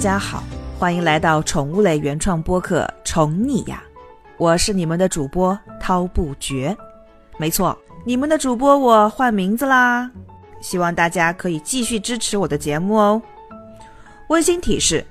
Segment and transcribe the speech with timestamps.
[0.00, 0.42] 大家好，
[0.78, 3.82] 欢迎来到宠物类原创播客《宠你呀》，
[4.38, 6.74] 我是你们的主播涛不绝。
[7.36, 7.76] 没错，
[8.06, 10.10] 你们的主播我换名字啦，
[10.62, 13.20] 希望大家可以继续支持我的节目哦。
[14.28, 15.04] 温馨提示：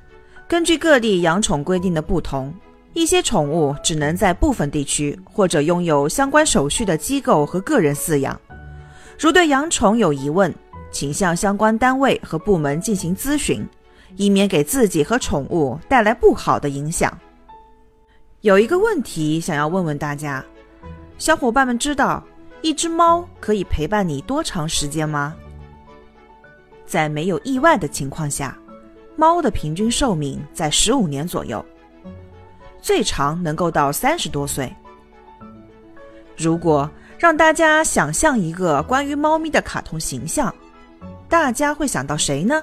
[0.47, 2.51] 根据各地养宠规定的不同，
[2.93, 8.36] 一些宠物只能在部分地区或者拥有相关手续的机构和个人饲养。
[9.19, 10.51] 如对养宠有疑问，
[10.92, 13.64] 请向相关单位和部门进行咨询。
[14.19, 17.18] 以免给自己和宠物带来不好的影响。
[18.42, 20.43] 有一个问题想要问问大家，
[21.18, 22.21] 小伙伴们知道
[22.61, 25.33] 一只猫可以陪伴你多长时间吗？
[26.86, 28.57] 在没有意外的情况下，
[29.15, 31.64] 猫的平均寿命在十五年左右，
[32.81, 34.70] 最长能够到三十多岁。
[36.36, 40.53] 如果让大家想象一个关于猫咪的卡通形象，
[41.30, 42.62] 大家会想到谁呢？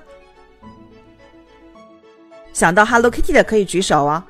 [2.57, 4.25] 想到 Hello Kitty 的可以举手哦，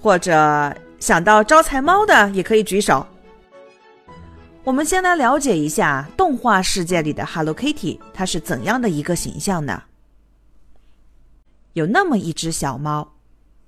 [0.00, 3.06] 或者想到招财猫的也可以举手。
[4.62, 9.82] 我们先来了解一下动画世界里的 Hello Kitty，它是怎样的一个形象呢？
[11.74, 13.06] 有那么一只小猫，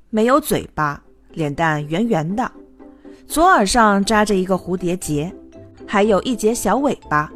[0.09, 2.51] 没有嘴巴，脸蛋圆圆的，
[3.29, 5.31] 左耳上扎着一个蝴蝶结，
[5.87, 7.31] 还有一节小尾巴。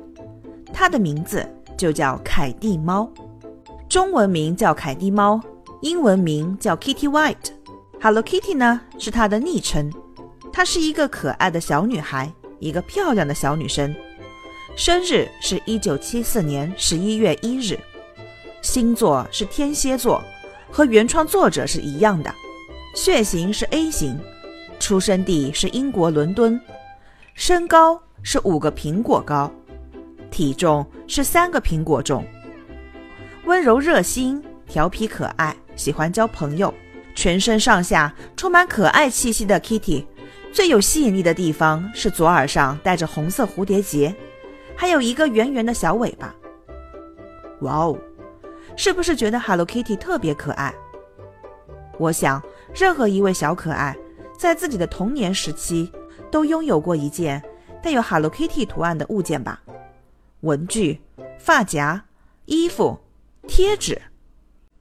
[0.73, 3.06] 它的名字就叫凯蒂猫，
[3.87, 5.39] 中文名叫凯蒂猫。
[5.81, 9.91] 英文名叫 Kitty White，Hello Kitty 呢是她的昵称。
[10.53, 13.95] 她是一个可爱的小女孩，一个漂亮的小女生。
[14.77, 17.78] 生日是一九七四年十一月一日，
[18.61, 20.22] 星座是天蝎座，
[20.70, 22.33] 和原创作者是一样的。
[22.94, 24.19] 血型是 A 型，
[24.78, 26.61] 出生地是英国伦敦，
[27.33, 29.50] 身高是五个苹果高，
[30.31, 32.22] 体重是三个苹果重。
[33.47, 35.56] 温柔热心，调皮可爱。
[35.81, 36.75] 喜欢交朋友，
[37.15, 40.05] 全身上下充满可爱气息的 Kitty，
[40.53, 44.15] 最有吸引力的地方是左耳上戴着红色蝴蝶结，
[44.77, 46.35] 还有一个圆圆的小尾巴。
[47.63, 47.99] 哇哦，
[48.77, 50.75] 是不是觉得 Hello Kitty 特别可爱？
[51.99, 52.43] 我想，
[52.75, 53.97] 任何一位小可爱
[54.37, 55.91] 在自己的童年时期
[56.31, 57.43] 都拥有过一件
[57.83, 59.62] 带有 Hello Kitty 图案的物件吧？
[60.41, 61.01] 文具、
[61.39, 62.05] 发夹、
[62.45, 63.01] 衣服、
[63.47, 63.99] 贴纸。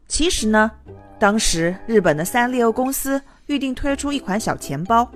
[0.10, 0.70] 其实呢，
[1.20, 5.10] 当时日本的三丽鸥公司预定推出一款小钱包，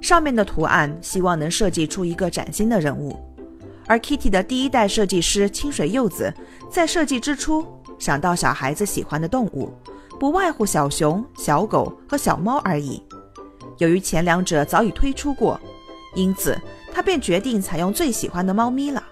[0.00, 3.16] 上面的图案希望能设计出一个崭新的人物。
[3.86, 6.34] 而 Kitty 的第一代设计师清水柚子
[6.68, 7.64] 在设计之初
[7.98, 9.72] 想到小孩子喜欢的动物，
[10.18, 13.00] 不外乎小熊、小狗和小猫而已。
[13.78, 15.60] 由于前两者早已推出过，
[16.14, 16.58] 因此
[16.92, 19.02] 他便决定采用最喜欢的猫咪了。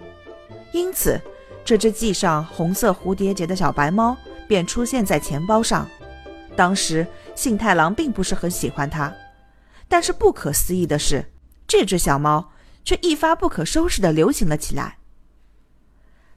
[0.72, 1.20] 因此，
[1.64, 4.16] 这只系上红色蝴蝶结的小白猫。
[4.52, 5.88] 便出现在钱包上。
[6.54, 9.10] 当时信太郎并不是很喜欢它，
[9.88, 11.24] 但是不可思议的是，
[11.66, 12.50] 这只小猫
[12.84, 14.98] 却一发不可收拾地流行了起来。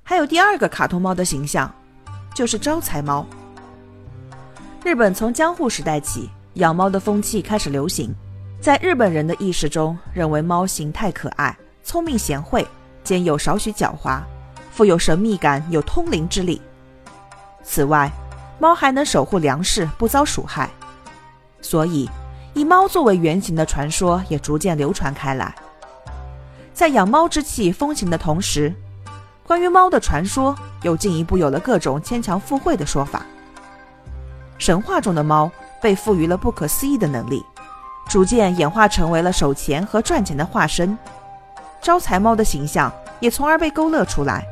[0.01, 1.69] 还有第二个卡通猫的形象，
[2.33, 3.27] 就是招财猫。
[4.85, 8.15] 日本从江户时代起，养猫的风气开始流行。
[8.61, 11.53] 在日本人的意识中，认为猫形态可爱、
[11.83, 12.65] 聪明贤惠，
[13.03, 14.21] 兼有少许狡猾，
[14.71, 16.61] 富有神秘感，有通灵之力。
[17.65, 18.09] 此外，
[18.59, 20.69] 猫还能守护粮食不遭鼠害，
[21.61, 22.09] 所以
[22.53, 25.53] 以猫作为原型的传说也逐渐流传开来。
[26.73, 28.73] 在养猫之气风行的同时，
[29.45, 33.25] 关于猫的传说又进一步有了各种牵强附会的说法。
[34.57, 35.51] 神话中的猫
[35.81, 37.43] 被赋予了不可思议的能力，
[38.07, 40.97] 逐渐演化成为了守钱和赚钱的化身。
[41.81, 44.45] 招财猫的形象也从而被勾勒出来。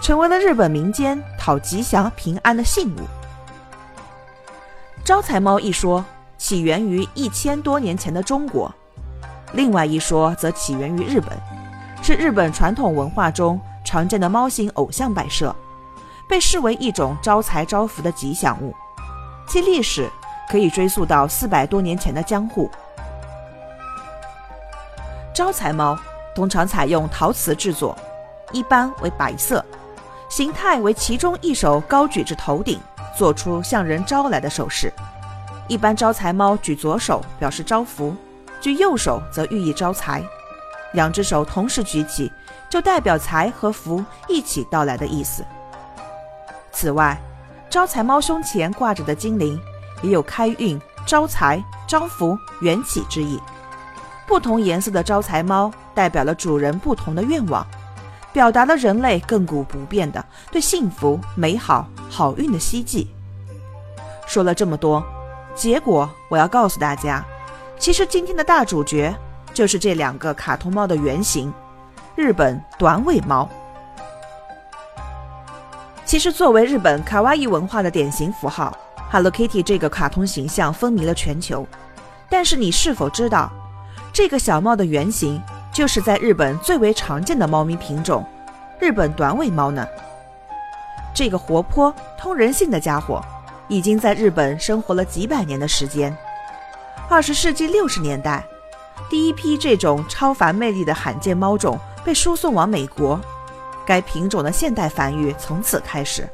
[0.00, 3.00] 成为了日本民间讨吉祥平安的信物。
[5.04, 6.04] 招财猫一说
[6.38, 8.72] 起源于一千多年前的中国，
[9.52, 11.30] 另外一说则起源于日本，
[12.02, 15.54] 是日本传统文化中常见的猫形偶像摆设，
[16.28, 18.74] 被视为一种招财招福的吉祥物，
[19.48, 20.08] 其历史
[20.48, 22.70] 可以追溯到四百多年前的江户。
[25.32, 25.98] 招财猫
[26.34, 27.96] 通常采用陶瓷制作，
[28.52, 29.64] 一般为白色。
[30.28, 32.80] 形态为其中一手高举至头顶，
[33.16, 34.92] 做出向人招来的手势。
[35.68, 38.14] 一般招财猫举左手表示招福，
[38.60, 40.22] 举右手则寓意招财。
[40.92, 42.30] 两只手同时举起，
[42.70, 45.44] 就代表财和福一起到来的意思。
[46.72, 47.20] 此外，
[47.68, 49.60] 招财猫胸前挂着的精灵，
[50.02, 53.40] 也有开运、招财、招福、缘起之意。
[54.26, 57.66] 不同颜色的招财猫代表了主人不同的愿望。
[58.36, 60.22] 表达了人类亘古不变的
[60.52, 63.08] 对幸福、美好、好运的希冀。
[64.26, 65.02] 说了这么多，
[65.54, 67.24] 结果我要告诉大家，
[67.78, 69.16] 其实今天的大主角
[69.54, 71.50] 就是这两个卡通猫的原型——
[72.14, 73.48] 日本短尾猫。
[76.04, 78.76] 其实，作为日本卡哇伊文化的典型符号
[79.10, 81.66] ，Hello Kitty 这个卡通形象风靡了全球。
[82.28, 83.50] 但是，你是否知道，
[84.12, 85.40] 这个小猫的原型
[85.76, 88.24] 就是在日本最为常见的猫咪品种——
[88.80, 89.86] 日本短尾猫呢？
[91.14, 93.22] 这个活泼、通人性的家伙，
[93.68, 96.16] 已经在日本生活了几百年的时间。
[97.10, 98.42] 二十世纪六十年代，
[99.10, 103.20] 第一批这种超凡魅力的罕见猫种被输送往美国。
[103.84, 106.26] 该品种的现代繁育从此开始。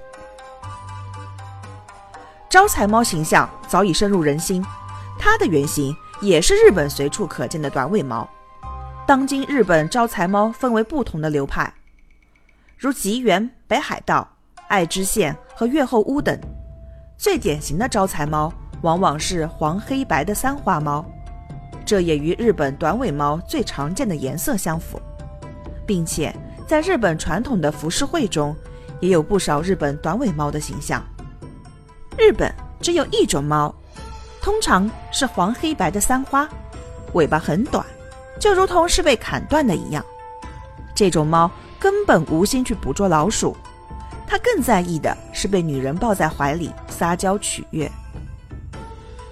[2.48, 4.64] 招财猫形象早已深入人心，
[5.18, 8.28] 它的原型也是日本随处可见的短尾猫。
[9.12, 11.70] 当今日本招财猫分为不同的流派，
[12.78, 14.26] 如吉原、北海道、
[14.68, 16.34] 爱知县和越后屋等。
[17.18, 18.50] 最典型的招财猫
[18.80, 21.04] 往往是黄黑白的三花猫，
[21.84, 24.98] 这也与日本短尾猫最常见的颜色相符，
[25.86, 26.34] 并且。
[26.66, 28.56] 在日本传统的浮世绘中，
[28.98, 31.04] 也有不少日本短尾猫的形象。
[32.16, 32.50] 日本
[32.80, 33.74] 只有一种猫，
[34.40, 36.48] 通常是黄黑白的三花，
[37.12, 37.84] 尾巴很短，
[38.42, 40.04] 就如同是被砍断的一样。
[40.96, 41.48] 这种猫
[41.78, 43.56] 根本无心去捕捉老鼠，
[44.26, 47.88] 它更在意的是被女人抱在怀里撒娇取悦。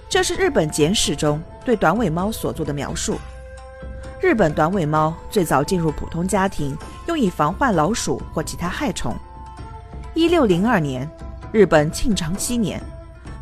[0.07, 3.17] 这是日本简史中对短尾猫所做的描述。
[4.21, 6.77] 日本短尾猫最早进入普通家庭。
[7.07, 9.13] 用以防患老鼠或其他害虫。
[10.13, 11.09] 一六零二年，
[11.51, 12.81] 日本庆长七年，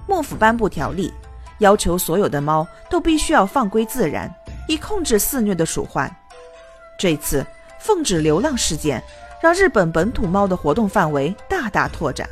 [0.07, 1.13] 幕府颁布条例，
[1.59, 4.33] 要求所有的猫都必须要放归自然，
[4.69, 6.09] 以控制肆虐的鼠患。
[6.97, 7.43] 这次
[7.79, 9.03] 奉旨流浪事件，
[9.41, 12.29] 让日本本土猫的活动范围大大拓展。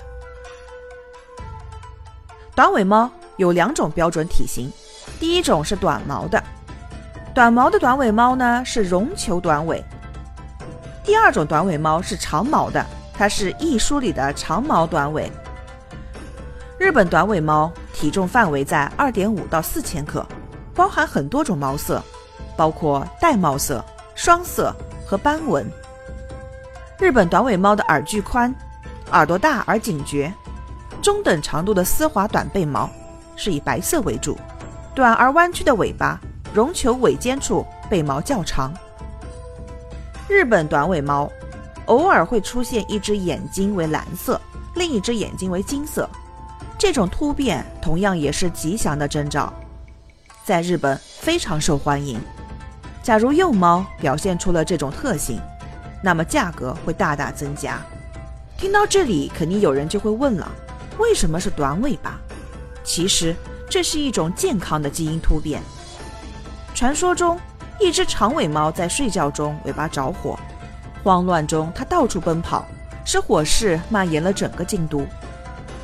[2.55, 4.71] 短尾猫有两种标准体型，
[5.19, 6.41] 第一种是短毛的，
[7.33, 9.83] 短毛的短尾猫呢是绒球短尾。
[11.03, 12.85] 第二种短尾猫是长毛的，
[13.15, 15.31] 它是艺书里的长毛短尾。
[16.77, 20.23] 日本短尾猫体重范围在二点五到四千克，
[20.75, 22.03] 包含很多种毛色，
[22.57, 23.83] 包括玳瑁色、
[24.15, 24.75] 双色
[25.05, 25.65] 和斑纹。
[26.99, 28.53] 日本短尾猫的耳距宽，
[29.11, 30.33] 耳朵大而警觉，
[31.01, 32.89] 中等长度的丝滑短背毛，
[33.35, 34.35] 是以白色为主，
[34.95, 36.19] 短而弯曲的尾巴，
[36.51, 38.73] 绒球尾尖处背毛较长。
[40.27, 41.31] 日本短尾猫
[41.85, 44.41] 偶尔会出现一只眼睛为蓝色，
[44.73, 46.09] 另一只眼睛为金色，
[46.79, 49.53] 这种突变同样也是吉祥的征兆，
[50.43, 52.19] 在日本非常受欢迎。
[53.07, 55.39] 假如幼猫表现出了这种特性，
[56.03, 57.79] 那么价格会大大增加。
[58.57, 60.51] 听到这里，肯定有人就会问了：
[60.97, 62.19] 为什么是短尾巴？
[62.83, 63.33] 其实
[63.69, 65.61] 这是一种健康的基因突变。
[66.75, 67.39] 传说中。
[67.79, 70.37] 一只长尾猫在睡觉中尾巴着火，
[71.01, 72.65] 慌乱中它到处奔跑，
[73.05, 75.05] 使火势蔓延了整个京都。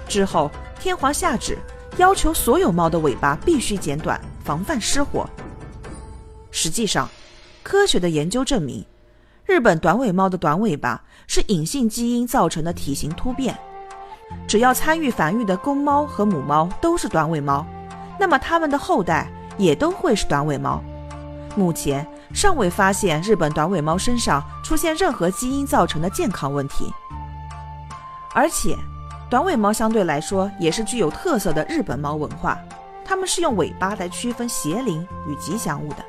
[0.10, 1.58] 之后天皇下旨，
[1.96, 5.30] 要求所有猫的尾巴必须剪短，防范失火。
[6.56, 7.10] 实际上，
[7.64, 8.86] 科学的研究证明，
[9.44, 13.58] 日本短尾猫的短尾巴是隐性基因造成的体型突变。
[14.48, 17.66] 只要参与繁育的公猫和母猫都是短尾猫，
[18.20, 20.82] 那么它们的后代也都会是短尾猫。
[21.56, 26.94] 目前尚未发现日本短尾猫身上出现任何基因造成的健康问题，
[28.34, 28.78] 而且
[29.28, 32.58] 短尾猫相对来说也是具有特色的日本猫文化，
[33.04, 36.06] 它们是用尾巴来区分邪灵与吉祥物的。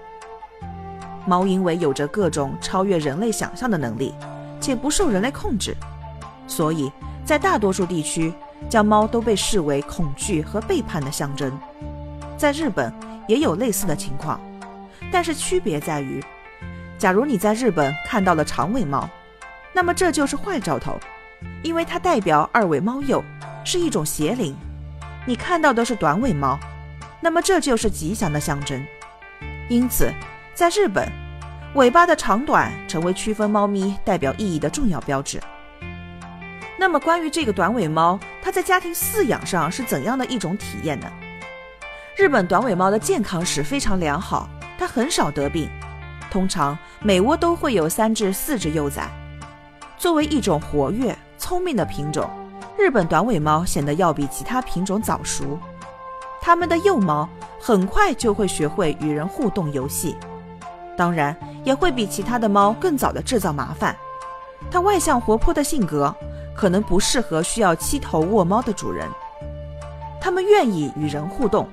[1.26, 4.14] 猫因为有着各种超越人类想象的能力，
[4.61, 5.76] 且不受人类控制，
[6.47, 6.90] 所以
[7.25, 8.33] 在大多数地区
[8.69, 11.57] 将猫都被视为恐惧和背叛的象征。
[12.37, 12.93] 在日本
[13.26, 14.40] 也有类似的情况。
[15.12, 16.23] 但是区别在于，
[16.99, 19.09] 假如你在日本看到了长尾猫，
[19.73, 20.99] 那么这就是坏兆头，
[21.62, 23.23] 因为它代表二尾猫鼬，
[23.64, 24.57] 是一种邪灵。
[25.25, 26.59] 你看到的是短尾猫，
[27.21, 28.85] 那么这就是吉祥的象征。
[29.69, 30.12] 因此，
[30.54, 31.11] 在日本，
[31.75, 35.40] 尾巴的长短成为区分猫咪代表意义的重要标志。
[36.78, 41.11] 那么，关于这个短尾猫，它在家庭饲养上是怎样的一种体验呢？
[42.16, 44.49] 日本短尾猫的健康史非常良好。
[44.78, 45.68] 它很少得病，
[46.30, 49.08] 通常每窝都会有三至四只幼崽。
[49.96, 52.30] 作为一种活跃、聪明的品种，
[52.78, 55.58] 日本短尾猫显得要比其他品种早熟。
[56.40, 57.28] 它们的幼猫
[57.61, 60.16] 很快就会学会与人互动游戏，
[60.96, 63.96] 当然也会比其他的猫更早的制造麻烦。
[64.70, 66.14] 它外向活泼的性格
[66.54, 69.08] 可能不适合需要七头卧猫的主人。
[70.20, 71.68] 它们愿意与人互动，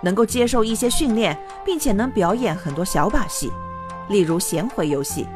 [0.00, 3.52] 能够接受一些训练，并且能表演很多小把戏，
[4.08, 5.26] 例如衔回游戏。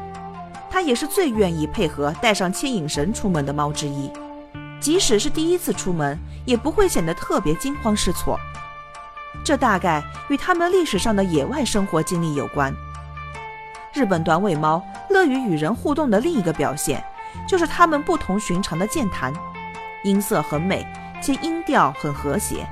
[0.69, 4.11] 它也是最愿意配合带上牵引绳出门的猫之一，
[4.79, 8.39] 即使是第一次出门，也不会显得特别惊慌失措。
[9.43, 12.73] 这大概与它们历史上的野外生活经历有关。
[13.97, 17.03] 日本短尾猫乐于与人互动的另一个表现，
[17.47, 19.33] 就是它们不同寻常的健谈，
[20.03, 20.85] 音色很美，
[21.19, 22.63] 且音调很和谐。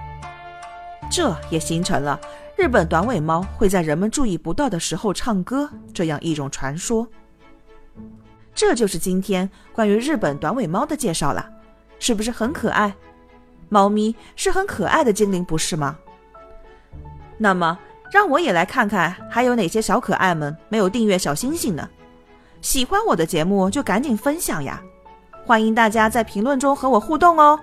[1.10, 2.20] 这也形成了
[2.56, 7.08] 日本短尾猫会在人们注意不到的时候唱歌这样一种传说。
[8.54, 11.50] 这就是今天关于日本短尾猫的介绍了，
[11.98, 12.94] 是不是很可爱？
[13.68, 15.98] 猫咪是很可爱的精灵，不是吗？
[17.40, 17.80] 那么，
[18.12, 21.90] 让我也来看看还有哪些小可爱们没有订阅小星星呢？
[22.62, 24.82] 喜欢我的节目就赶紧分享呀！
[25.46, 27.60] 欢迎大家在评论中和我互动哦。